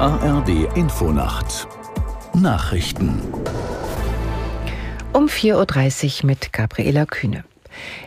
[0.00, 1.66] ARD Infonacht
[2.32, 3.20] Nachrichten
[5.12, 7.42] um 4.30 Uhr mit Gabriela Kühne.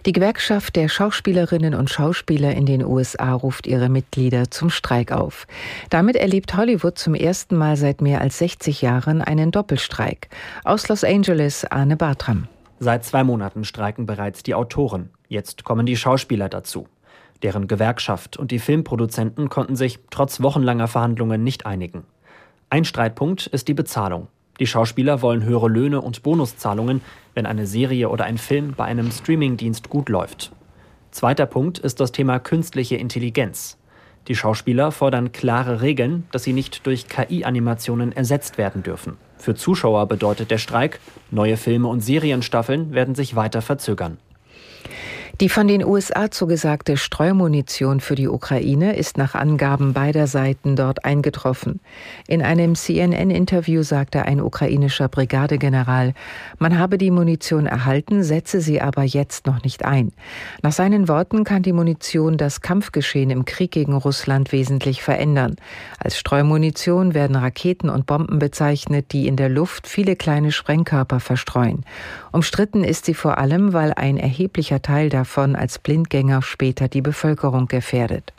[0.06, 5.48] Die Gewerkschaft der Schauspielerinnen und Schauspieler in den USA ruft ihre Mitglieder zum Streik auf.
[5.90, 10.30] Damit erlebt Hollywood zum ersten Mal seit mehr als 60 Jahren einen Doppelstreik.
[10.64, 12.48] Aus Los Angeles Arne Bartram.
[12.80, 15.10] Seit zwei Monaten streiken bereits die Autoren.
[15.28, 16.88] Jetzt kommen die Schauspieler dazu.
[17.44, 22.04] Deren Gewerkschaft und die Filmproduzenten konnten sich trotz wochenlanger Verhandlungen nicht einigen.
[22.70, 24.28] Ein Streitpunkt ist die Bezahlung.
[24.60, 27.02] Die Schauspieler wollen höhere Löhne und Bonuszahlungen,
[27.34, 30.52] wenn eine Serie oder ein Film bei einem Streamingdienst gut läuft.
[31.10, 33.78] Zweiter Punkt ist das Thema künstliche Intelligenz.
[34.28, 39.18] Die Schauspieler fordern klare Regeln, dass sie nicht durch KI-Animationen ersetzt werden dürfen.
[39.38, 41.00] Für Zuschauer bedeutet der Streik,
[41.32, 44.20] neue Filme und Serienstaffeln werden sich weiter verzögern.
[45.42, 51.04] Die von den USA zugesagte Streumunition für die Ukraine ist nach Angaben beider Seiten dort
[51.04, 51.80] eingetroffen.
[52.28, 56.14] In einem CNN-Interview sagte ein ukrainischer Brigadegeneral,
[56.60, 60.12] man habe die Munition erhalten, setze sie aber jetzt noch nicht ein.
[60.62, 65.56] Nach seinen Worten kann die Munition das Kampfgeschehen im Krieg gegen Russland wesentlich verändern.
[65.98, 71.84] Als Streumunition werden Raketen und Bomben bezeichnet, die in der Luft viele kleine Sprengkörper verstreuen.
[72.32, 77.02] Umstritten ist sie vor allem, weil ein erheblicher Teil davon davon als Blindgänger später die
[77.02, 78.34] Bevölkerung gefährdet.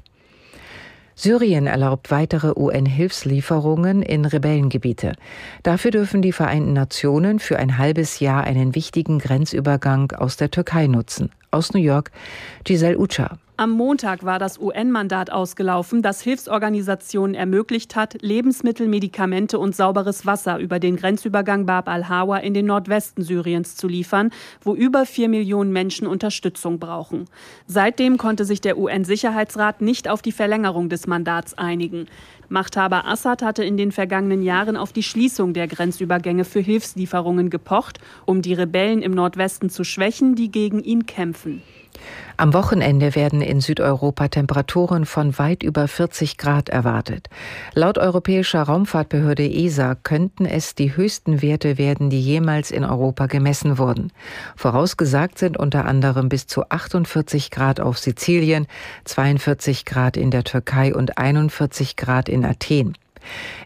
[1.15, 5.15] Syrien erlaubt weitere UN-Hilfslieferungen in Rebellengebiete.
[5.63, 10.87] Dafür dürfen die Vereinten Nationen für ein halbes Jahr einen wichtigen Grenzübergang aus der Türkei
[10.87, 11.31] nutzen.
[11.51, 12.11] Aus New York,
[12.65, 13.39] Giselle Ucha.
[13.63, 20.59] Am Montag war das UN-Mandat ausgelaufen, das Hilfsorganisationen ermöglicht hat, Lebensmittel, Medikamente und sauberes Wasser
[20.59, 24.31] über den Grenzübergang Bab al-Hawa in den Nordwesten Syriens zu liefern,
[24.63, 27.27] wo über vier Millionen Menschen Unterstützung brauchen.
[27.69, 32.07] Seitdem konnte sich der UN-Sicherheitsrat nicht auf die Verlängerung des Mandats einigen.
[32.49, 38.01] Machthaber Assad hatte in den vergangenen Jahren auf die Schließung der Grenzübergänge für Hilfslieferungen gepocht,
[38.27, 41.63] um die Rebellen im Nordwesten zu schwächen, die gegen ihn kämpfen.
[42.43, 47.29] Am Wochenende werden in Südeuropa Temperaturen von weit über 40 Grad erwartet.
[47.73, 53.79] Laut europäischer Raumfahrtbehörde ESA könnten es die höchsten Werte werden, die jemals in Europa gemessen
[53.79, 54.11] wurden.
[54.57, 58.67] Vorausgesagt sind unter anderem bis zu 48 Grad auf Sizilien,
[59.05, 62.99] 42 Grad in der Türkei und 41 Grad in Athen.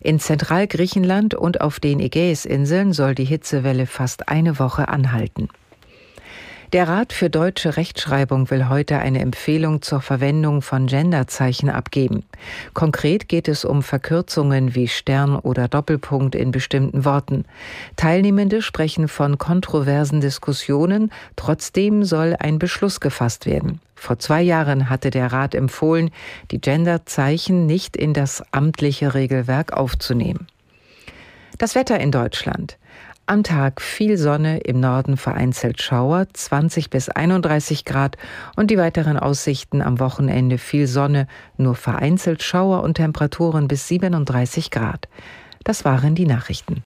[0.02, 5.48] In Zentralgriechenland und auf den Ägäisinseln soll die Hitzewelle fast eine Woche anhalten.
[6.72, 12.24] Der Rat für deutsche Rechtschreibung will heute eine Empfehlung zur Verwendung von Genderzeichen abgeben.
[12.74, 17.44] Konkret geht es um Verkürzungen wie Stern oder Doppelpunkt in bestimmten Worten.
[17.94, 23.80] Teilnehmende sprechen von kontroversen Diskussionen, trotzdem soll ein Beschluss gefasst werden.
[23.94, 26.10] Vor zwei Jahren hatte der Rat empfohlen,
[26.50, 30.48] die Genderzeichen nicht in das amtliche Regelwerk aufzunehmen.
[31.58, 32.76] Das Wetter in Deutschland.
[33.28, 38.16] Am Tag viel Sonne, im Norden vereinzelt Schauer, 20 bis 31 Grad
[38.54, 41.26] und die weiteren Aussichten am Wochenende viel Sonne,
[41.56, 45.08] nur vereinzelt Schauer und Temperaturen bis 37 Grad.
[45.64, 46.84] Das waren die Nachrichten.